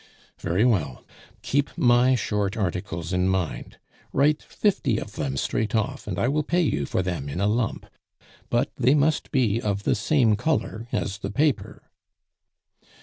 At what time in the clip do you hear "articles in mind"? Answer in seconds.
2.57-3.77